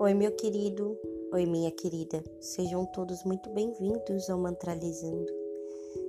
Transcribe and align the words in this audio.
Oi, 0.00 0.14
meu 0.14 0.30
querido. 0.30 0.96
Oi, 1.32 1.44
minha 1.44 1.72
querida. 1.72 2.22
Sejam 2.40 2.86
todos 2.86 3.24
muito 3.24 3.50
bem-vindos 3.50 4.30
ao 4.30 4.38
Mantralizando. 4.38 5.26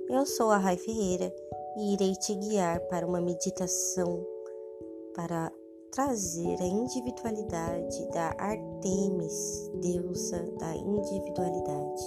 Eu 0.08 0.24
sou 0.26 0.50
a 0.50 0.58
Rai 0.58 0.76
Ferreira 0.76 1.34
e 1.76 1.94
irei 1.94 2.12
te 2.14 2.34
guiar 2.36 2.80
para 2.86 3.04
uma 3.06 3.20
meditação 3.20 4.24
para 5.14 5.52
trazer 5.90 6.56
a 6.60 6.66
individualidade 6.66 8.06
da 8.12 8.34
Artemis, 8.38 9.70
deusa 9.80 10.40
da 10.58 10.76
individualidade. 10.76 12.04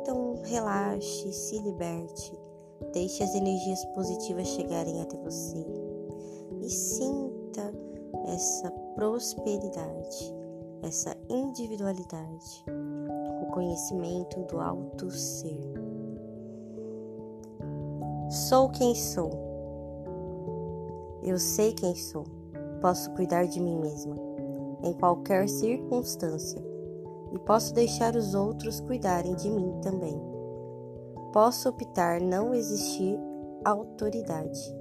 Então, 0.00 0.40
relaxe, 0.44 1.30
se 1.30 1.58
liberte, 1.58 2.32
deixe 2.92 3.22
as 3.22 3.34
energias 3.34 3.84
positivas 3.94 4.48
chegarem 4.48 5.02
até 5.02 5.16
você 5.18 5.66
e 6.62 6.70
sinta 6.70 7.72
essa 8.26 8.70
prosperidade, 8.94 10.34
essa 10.82 11.16
individualidade, 11.28 12.64
o 13.42 13.46
conhecimento 13.52 14.40
do 14.44 14.60
alto 14.60 15.10
ser. 15.10 15.60
Sou 18.30 18.68
quem 18.70 18.94
sou. 18.94 19.30
Eu 21.22 21.38
sei 21.38 21.72
quem 21.72 21.94
sou. 21.94 22.24
Posso 22.80 23.10
cuidar 23.12 23.46
de 23.46 23.60
mim 23.60 23.78
mesma 23.78 24.16
em 24.82 24.92
qualquer 24.94 25.48
circunstância 25.48 26.62
e 27.32 27.38
posso 27.40 27.74
deixar 27.74 28.16
os 28.16 28.34
outros 28.34 28.80
cuidarem 28.80 29.34
de 29.34 29.50
mim 29.50 29.78
também. 29.82 30.20
Posso 31.32 31.68
optar 31.68 32.20
não 32.20 32.54
existir 32.54 33.18
autoridade 33.64 34.80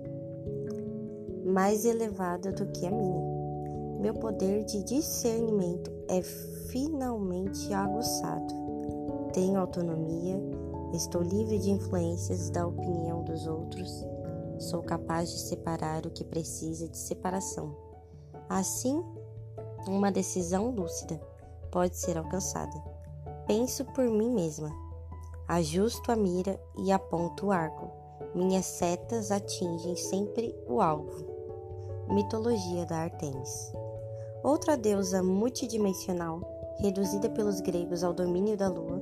mais 1.45 1.83
elevada 1.83 2.51
do 2.51 2.67
que 2.67 2.85
a 2.85 2.91
minha. 2.91 3.38
Meu 3.99 4.13
poder 4.13 4.63
de 4.63 4.81
discernimento 4.81 5.91
é 6.07 6.21
finalmente 6.71 7.73
aguçado. 7.73 8.53
Tenho 9.33 9.59
autonomia, 9.59 10.41
estou 10.93 11.21
livre 11.21 11.59
de 11.59 11.69
influências 11.69 12.49
da 12.49 12.65
opinião 12.65 13.25
dos 13.25 13.45
outros, 13.45 14.05
sou 14.57 14.81
capaz 14.81 15.29
de 15.29 15.39
separar 15.39 16.05
o 16.05 16.11
que 16.11 16.23
precisa 16.23 16.87
de 16.87 16.97
separação. 16.97 17.75
Assim, 18.47 19.03
uma 19.85 20.09
decisão 20.09 20.71
lúcida 20.71 21.19
pode 21.69 21.97
ser 21.97 22.17
alcançada. 22.17 22.81
Penso 23.47 23.83
por 23.83 24.05
mim 24.05 24.33
mesma, 24.33 24.71
ajusto 25.45 26.09
a 26.09 26.15
mira 26.15 26.57
e 26.77 26.89
aponto 26.89 27.47
o 27.47 27.51
arco. 27.51 27.91
Minhas 28.33 28.65
setas 28.65 29.29
atingem 29.29 29.97
sempre 29.97 30.55
o 30.69 30.79
alvo. 30.79 31.27
Mitologia 32.07 32.85
da 32.85 32.99
Artemis. 32.99 33.73
Outra 34.43 34.77
deusa 34.77 35.21
multidimensional, 35.21 36.39
reduzida 36.79 37.29
pelos 37.29 37.59
gregos 37.59 38.03
ao 38.03 38.13
domínio 38.13 38.55
da 38.55 38.69
lua, 38.69 39.01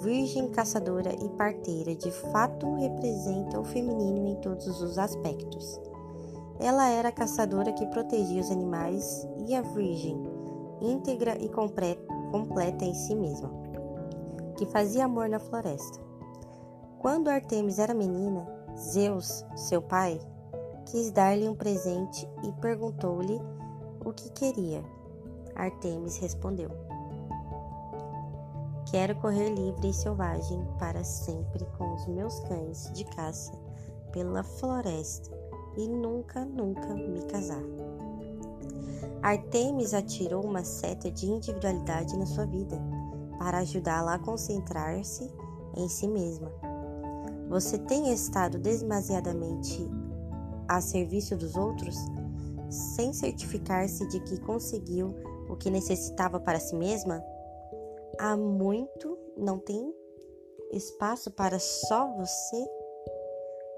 virgem, 0.00 0.48
caçadora 0.48 1.12
e 1.12 1.28
parteira, 1.30 1.94
de 1.94 2.10
fato 2.10 2.74
representa 2.74 3.60
o 3.60 3.64
feminino 3.64 4.26
em 4.26 4.34
todos 4.36 4.82
os 4.82 4.98
aspectos. 4.98 5.80
Ela 6.58 6.88
era 6.88 7.10
a 7.10 7.12
caçadora 7.12 7.72
que 7.72 7.86
protegia 7.86 8.40
os 8.40 8.50
animais 8.50 9.26
e 9.46 9.54
a 9.54 9.62
virgem, 9.62 10.20
íntegra 10.80 11.36
e 11.38 11.48
completa 11.48 12.84
em 12.84 12.94
si 12.94 13.14
mesma, 13.14 13.50
que 14.56 14.66
fazia 14.66 15.04
amor 15.04 15.28
na 15.28 15.38
floresta. 15.38 16.00
Quando 16.98 17.28
Artemis 17.28 17.78
era 17.78 17.94
menina, 17.94 18.44
Zeus, 18.76 19.44
seu 19.54 19.80
pai, 19.80 20.20
quis 20.86 21.12
dar-lhe 21.12 21.48
um 21.48 21.54
presente 21.54 22.28
e 22.42 22.52
perguntou-lhe 22.60 23.40
o 24.06 24.12
que 24.12 24.30
queria. 24.30 24.84
Artemis 25.54 26.16
respondeu: 26.18 26.70
Quero 28.88 29.16
correr 29.16 29.50
livre 29.50 29.88
e 29.88 29.92
selvagem 29.92 30.64
para 30.78 31.02
sempre 31.02 31.66
com 31.76 31.94
os 31.94 32.06
meus 32.06 32.38
cães 32.40 32.90
de 32.92 33.04
caça 33.04 33.52
pela 34.12 34.44
floresta 34.44 35.36
e 35.76 35.88
nunca, 35.88 36.44
nunca 36.44 36.94
me 36.94 37.20
casar. 37.22 37.62
Artemis 39.22 39.92
atirou 39.92 40.44
uma 40.44 40.62
seta 40.62 41.10
de 41.10 41.26
individualidade 41.26 42.16
na 42.16 42.26
sua 42.26 42.46
vida 42.46 42.80
para 43.38 43.58
ajudá-la 43.58 44.14
a 44.14 44.18
concentrar-se 44.18 45.28
em 45.76 45.88
si 45.88 46.06
mesma. 46.06 46.50
Você 47.48 47.78
tem 47.78 48.12
estado 48.12 48.58
demasiadamente 48.58 49.88
a 50.68 50.80
serviço 50.80 51.36
dos 51.36 51.56
outros, 51.56 51.96
sem 52.70 53.12
certificar-se 53.12 54.06
de 54.08 54.20
que 54.20 54.40
conseguiu 54.40 55.14
o 55.48 55.56
que 55.56 55.70
necessitava 55.70 56.40
para 56.40 56.60
si 56.60 56.74
mesma? 56.74 57.22
Há 58.18 58.36
muito 58.36 59.18
não 59.36 59.58
tem 59.58 59.94
espaço 60.72 61.30
para 61.30 61.58
só 61.58 62.06
você? 62.16 62.66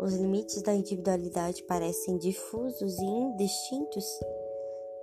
Os 0.01 0.15
limites 0.15 0.63
da 0.63 0.73
individualidade 0.73 1.63
parecem 1.65 2.17
difusos 2.19 2.99
e 2.99 3.05
indistintos? 3.05 4.05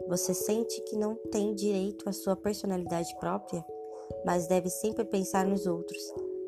Você 0.07 0.33
sente 0.33 0.81
que 0.81 0.95
não 0.95 1.15
tem 1.31 1.53
direito 1.53 2.07
à 2.07 2.13
sua 2.13 2.35
personalidade 2.35 3.13
própria, 3.19 3.65
mas 4.25 4.47
deve 4.47 4.69
sempre 4.69 5.03
pensar 5.03 5.45
nos 5.45 5.65
outros, 5.65 6.01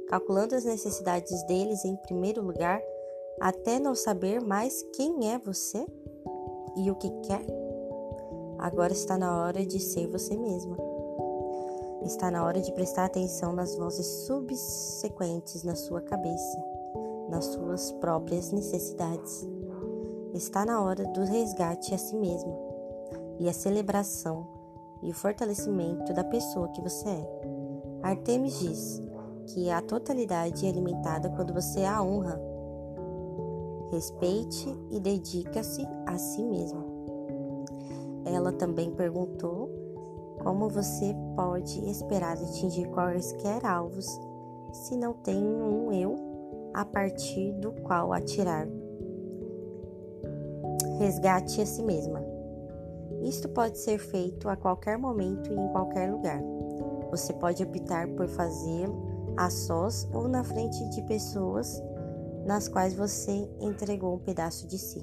calculando 0.08 0.56
as 0.56 0.64
necessidades 0.64 1.46
deles 1.48 1.84
em 1.84 1.96
primeiro 1.98 2.42
lugar, 2.42 2.82
até 3.42 3.80
não 3.80 3.94
saber 3.94 4.42
mais 4.42 4.82
quem 4.96 5.32
é 5.34 5.38
você 5.38 5.86
e 6.78 6.90
o 6.92 6.96
que 6.96 7.10
quer? 7.22 7.46
Agora 8.60 8.94
está 8.94 9.18
na 9.18 9.44
hora 9.44 9.66
de 9.66 9.80
ser 9.80 10.08
você 10.08 10.38
mesma. 10.38 10.78
Está 12.04 12.32
na 12.32 12.46
hora 12.46 12.62
de 12.62 12.72
prestar 12.72 13.06
atenção 13.06 13.52
nas 13.54 13.76
vozes 13.76 14.06
subsequentes 14.26 15.64
na 15.64 15.76
sua 15.76 16.02
cabeça 16.02 16.78
nas 17.30 17.46
suas 17.46 17.92
próprias 17.94 18.52
necessidades. 18.52 19.48
Está 20.34 20.66
na 20.66 20.82
hora 20.82 21.06
do 21.06 21.24
resgate 21.24 21.94
a 21.94 21.98
si 21.98 22.16
mesma 22.16 22.56
e 23.40 23.50
a 23.50 23.54
celebração 23.54 24.48
e 25.02 25.12
o 25.12 25.14
fortalecimento 25.14 26.14
da 26.14 26.24
pessoa 26.24 26.70
que 26.70 26.82
você 26.82 27.08
é. 27.10 27.42
Artemis 28.04 28.60
diz 28.60 29.02
que 29.48 29.70
a 29.70 29.82
totalidade 29.82 30.66
é 30.66 30.70
alimentada 30.70 31.30
quando 31.30 31.54
você 31.54 31.84
a 31.84 32.02
honra. 32.02 32.40
Respeite 33.92 34.68
e 34.92 35.00
dedica-se 35.00 35.86
a 36.06 36.18
si 36.18 36.44
mesma. 36.44 36.84
Ela 38.26 38.52
também 38.52 38.92
perguntou 38.92 39.70
como 40.44 40.70
você 40.70 41.16
pode 41.36 41.90
esperar 41.90 42.38
atingir 42.38 42.88
quaisquer 42.90 43.66
alvos 43.66 44.08
se 44.72 44.96
não 44.96 45.14
tem 45.14 45.42
um 45.44 45.92
eu 45.92 46.16
a 46.74 46.86
partir 46.86 47.54
do 47.54 47.72
qual 47.82 48.14
atirar. 48.14 48.68
Resgate 51.00 51.62
a 51.62 51.66
si 51.66 51.82
mesma. 51.82 52.22
Isto 53.24 53.50
pode 53.50 53.78
ser 53.78 53.98
feito 53.98 54.48
a 54.48 54.56
qualquer 54.56 54.98
momento 54.98 55.52
e 55.52 55.56
em 55.56 55.68
qualquer 55.70 56.12
lugar. 56.12 56.42
Você 57.10 57.34
pode 57.34 57.64
optar 57.64 58.08
por 58.10 58.28
fazê-lo 58.28 58.96
a 59.38 59.50
sós 59.50 60.08
ou 60.14 60.28
na 60.28 60.44
frente 60.44 60.88
de 60.90 61.02
pessoas 61.04 61.82
nas 62.48 62.70
quais 62.70 62.96
você 62.96 63.32
entregou 63.60 64.16
um 64.16 64.20
pedaço 64.20 64.66
de 64.68 64.80
si. 64.80 65.02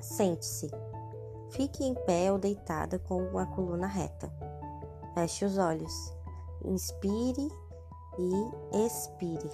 Sente-se. 0.00 0.70
Fique 1.50 1.84
em 1.84 1.94
pé 2.06 2.30
ou 2.30 2.38
deitada 2.38 2.98
com 3.00 3.36
a 3.36 3.44
coluna 3.44 3.88
reta. 3.88 4.32
Feche 5.14 5.44
os 5.44 5.58
olhos. 5.58 5.92
Inspire 6.64 7.48
e 8.18 8.86
expire. 8.86 9.50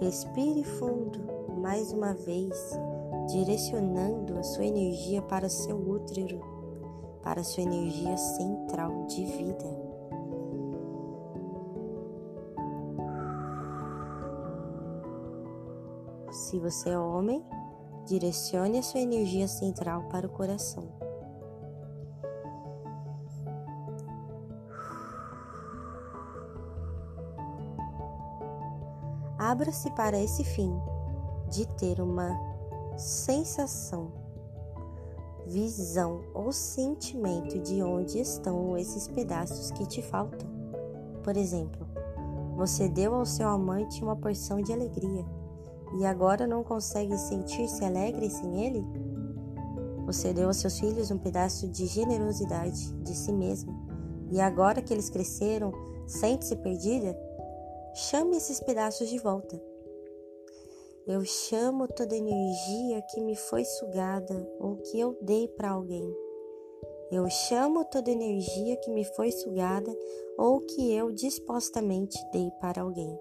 Respire 0.00 0.64
fundo 0.64 1.18
mais 1.60 1.92
uma 1.92 2.14
vez, 2.14 2.56
direcionando 3.26 4.38
a 4.38 4.42
sua 4.42 4.64
energia 4.64 5.22
para 5.22 5.48
seu 5.48 5.76
útero, 5.76 6.40
para 7.22 7.42
sua 7.42 7.62
energia 7.62 8.16
central 8.16 9.06
de 9.06 9.24
vida. 9.24 9.90
Se 16.30 16.58
você 16.58 16.90
é 16.90 16.98
homem, 16.98 17.44
direcione 18.06 18.78
a 18.78 18.82
sua 18.82 19.00
energia 19.00 19.46
central 19.46 20.04
para 20.08 20.26
o 20.26 20.30
coração. 20.30 20.88
Abra-se 29.38 29.90
para 29.92 30.18
esse 30.18 30.44
fim 30.44 30.72
de 31.48 31.66
ter 31.76 32.00
uma 32.00 32.49
sensação, 33.00 34.12
visão 35.46 36.22
ou 36.34 36.52
sentimento 36.52 37.58
de 37.58 37.82
onde 37.82 38.20
estão 38.20 38.76
esses 38.76 39.08
pedaços 39.08 39.70
que 39.70 39.86
te 39.86 40.02
faltam. 40.02 40.48
Por 41.24 41.36
exemplo, 41.36 41.86
Você 42.56 42.90
deu 42.90 43.14
ao 43.14 43.24
seu 43.24 43.48
amante 43.48 44.02
uma 44.04 44.14
porção 44.14 44.60
de 44.60 44.70
alegria 44.70 45.24
e 45.98 46.04
agora 46.04 46.46
não 46.46 46.62
consegue 46.62 47.16
sentir-se 47.16 47.82
alegre 47.82 48.28
sem 48.28 48.66
ele? 48.66 48.84
Você 50.04 50.34
deu 50.34 50.48
aos 50.48 50.58
seus 50.58 50.78
filhos 50.78 51.10
um 51.10 51.16
pedaço 51.16 51.66
de 51.68 51.86
generosidade 51.86 52.92
de 52.96 53.14
si 53.14 53.32
mesmo 53.32 53.72
e 54.30 54.40
agora 54.42 54.82
que 54.82 54.92
eles 54.92 55.08
cresceram, 55.08 55.72
sente-se 56.06 56.54
perdida? 56.56 57.18
Chame 57.94 58.36
esses 58.36 58.60
pedaços 58.60 59.08
de 59.08 59.18
volta. 59.18 59.69
Eu 61.06 61.24
chamo 61.24 61.88
toda 61.88 62.14
energia 62.14 63.02
que 63.10 63.20
me 63.20 63.34
foi 63.34 63.64
sugada 63.64 64.48
ou 64.58 64.76
que 64.76 65.00
eu 65.00 65.16
dei 65.22 65.48
para 65.48 65.70
alguém. 65.70 66.14
Eu 67.10 67.28
chamo 67.28 67.84
toda 67.86 68.10
energia 68.10 68.76
que 68.76 68.90
me 68.90 69.04
foi 69.04 69.32
sugada 69.32 69.90
ou 70.38 70.60
que 70.60 70.92
eu 70.94 71.10
dispostamente 71.10 72.16
dei 72.32 72.50
para 72.60 72.82
alguém, 72.82 73.18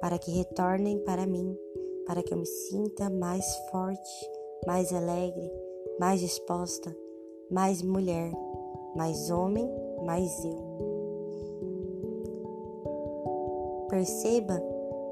para 0.00 0.18
que 0.18 0.30
retornem 0.30 0.98
para 0.98 1.26
mim, 1.26 1.56
para 2.06 2.22
que 2.22 2.34
eu 2.34 2.38
me 2.38 2.46
sinta 2.46 3.08
mais 3.08 3.46
forte, 3.70 4.30
mais 4.66 4.92
alegre, 4.92 5.50
mais 5.98 6.20
disposta, 6.20 6.94
mais 7.50 7.80
mulher, 7.80 8.32
mais 8.96 9.30
homem, 9.30 9.70
mais 10.04 10.44
eu. 10.44 10.70
Perceba, 13.88 14.62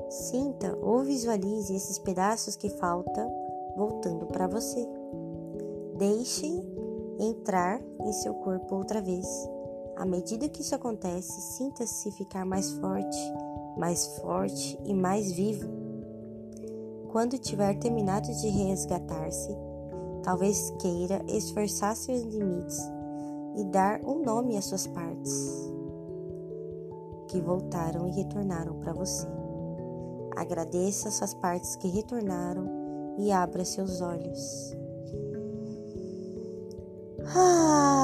sinta 0.08 0.76
ou 0.82 1.02
visualize 1.02 1.74
esses 1.74 1.98
pedaços 1.98 2.56
que 2.56 2.68
faltam 2.68 3.30
voltando 3.76 4.26
para 4.26 4.46
você. 4.46 4.86
Deixem 5.96 6.64
entrar 7.18 7.80
em 8.00 8.12
seu 8.12 8.34
corpo 8.34 8.74
outra 8.74 9.00
vez. 9.00 9.26
À 9.96 10.04
medida 10.04 10.48
que 10.48 10.62
isso 10.62 10.74
acontece, 10.74 11.40
sinta-se 11.56 12.10
ficar 12.12 12.44
mais 12.44 12.70
forte, 12.72 13.18
mais 13.76 14.06
forte 14.18 14.78
e 14.84 14.94
mais 14.94 15.32
vivo. 15.32 15.68
Quando 17.10 17.38
tiver 17.38 17.78
terminado 17.78 18.28
de 18.32 18.48
resgatar-se, 18.48 19.56
talvez 20.22 20.70
queira 20.80 21.24
esforçar 21.26 21.96
seus 21.96 22.22
limites 22.22 22.78
e 23.56 23.64
dar 23.64 24.00
um 24.04 24.22
nome 24.22 24.56
às 24.56 24.66
suas 24.66 24.86
partes 24.86 25.72
que 27.28 27.40
voltaram 27.40 28.06
e 28.08 28.12
retornaram 28.12 28.78
para 28.78 28.92
você. 28.92 29.37
Agradeça 30.38 31.10
suas 31.10 31.34
partes 31.34 31.74
que 31.74 31.88
retornaram 31.88 33.16
e 33.18 33.32
abra 33.32 33.64
seus 33.64 34.00
olhos. 34.00 34.72
Ah. 37.34 37.98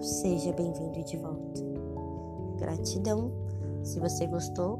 Seja 0.00 0.52
bem-vindo 0.52 1.02
de 1.02 1.16
volta. 1.16 1.60
Gratidão. 2.58 3.32
Se 3.82 3.98
você 3.98 4.28
gostou, 4.28 4.78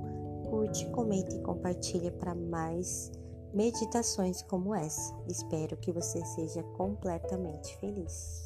curte, 0.49 0.89
comente 0.91 1.35
e 1.35 1.41
compartilhe 1.41 2.13
para 2.13 2.33
mais 2.33 3.11
meditações 3.53 4.41
como 4.43 4.73
essa. 4.73 5.13
Espero 5.27 5.77
que 5.79 5.91
você 5.91 6.25
seja 6.27 6.63
completamente 6.77 7.77
feliz. 7.79 8.45